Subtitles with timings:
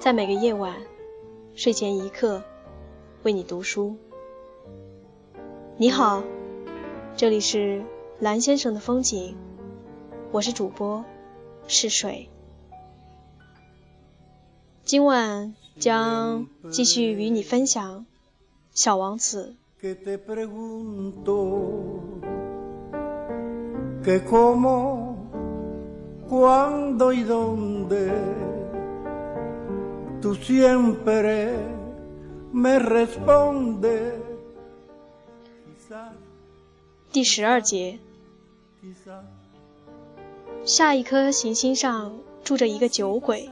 [0.00, 0.72] 在每个夜晚，
[1.54, 2.40] 睡前一刻，
[3.24, 3.96] 为你读书。
[5.76, 6.22] 你好，
[7.16, 7.84] 这里是
[8.20, 9.34] 蓝先生的风景，
[10.30, 11.04] 我是主播
[11.66, 12.30] 是水。
[14.86, 18.02] 今晚将继续与你分享
[18.72, 19.56] 《小王子》。
[37.12, 37.98] 第十二节，
[40.64, 43.50] 下一颗行星上住着一个酒鬼。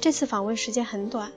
[0.00, 1.32] 这次访问时间很短，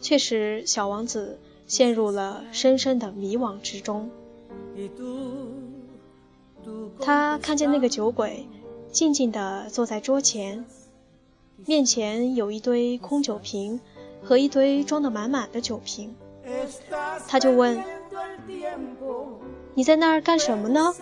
[0.00, 4.10] 却使小王子陷入了深深的迷惘之中。
[7.00, 8.46] 他看见那个酒鬼
[8.90, 10.64] 静静地坐在桌前。
[11.64, 13.80] 面前有一堆空酒瓶
[14.22, 16.16] 和一堆装得满满的酒瓶，
[17.28, 17.82] 他就问
[19.74, 20.92] ：“你在那儿干什么呢？”“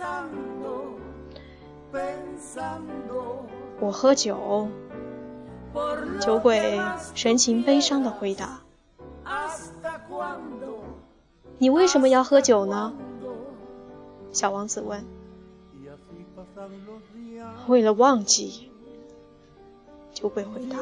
[3.81, 4.67] 我喝酒。”
[6.19, 6.79] 酒鬼
[7.15, 8.61] 神情悲伤地回答。
[11.57, 12.93] “你为什么要喝酒呢？”
[14.31, 15.05] 小王子问。
[17.67, 18.69] “为了忘记。”
[20.13, 20.77] 酒鬼回答：“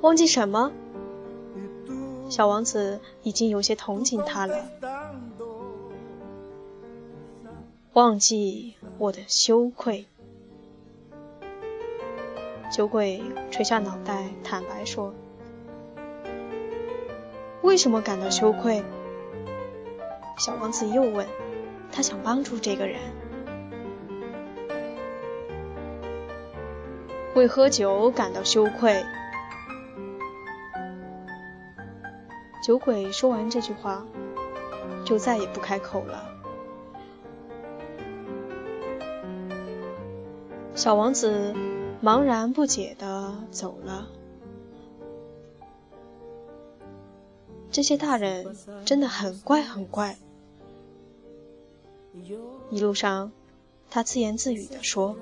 [0.00, 0.72] 忘记什么？”
[2.30, 4.56] 小王子已经有些同情他了。
[7.92, 10.06] 忘记我的羞愧。
[12.70, 15.14] 酒鬼垂下脑袋，坦白说
[17.62, 18.82] ：“为什么感到羞愧？”
[20.38, 21.24] 小王子又问
[21.92, 22.98] ：“他想帮助这个人。”
[27.36, 29.04] 为喝酒感到羞愧。
[32.62, 34.04] 酒鬼说完这句话，
[35.04, 36.30] 就再也不开口了。
[40.74, 41.54] 小王子
[42.04, 44.06] 茫然不解的走了。
[47.70, 48.54] 这些大人
[48.84, 50.18] 真的很怪很怪。
[52.70, 53.32] 一路上，
[53.88, 55.16] 他自言自语的说。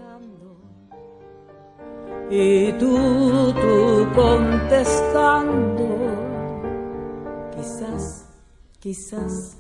[2.28, 5.87] y tú, tú contestando,
[7.54, 8.26] quizás,
[8.81, 9.56] quizás,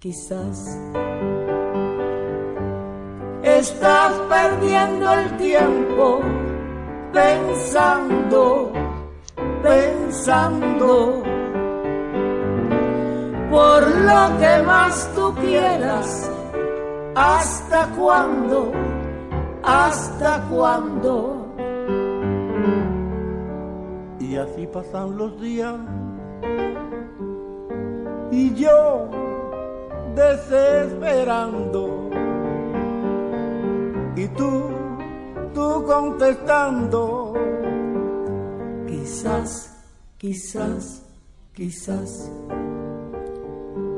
[0.00, 0.76] quizás.
[3.42, 6.20] Estás perdiendo el tiempo
[7.16, 8.72] pensando,
[9.62, 11.22] pensando
[13.50, 16.30] por lo que más tú quieras.
[17.14, 18.70] ¿Hasta cuándo?
[19.62, 21.46] ¿Hasta cuándo?
[24.20, 25.76] Y así pasan los días
[28.30, 29.08] y yo
[30.14, 32.10] desesperando
[34.16, 34.75] y tú,
[35.56, 37.32] tú contestando.
[38.86, 39.72] Quizás,
[40.18, 41.02] quizás,
[41.54, 42.30] quizás,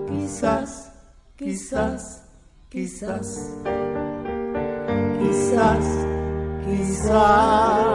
[0.07, 0.93] quizás,
[1.37, 2.23] quizás,
[2.71, 3.27] quizás,
[5.19, 5.87] quizás,
[6.65, 7.88] quizás.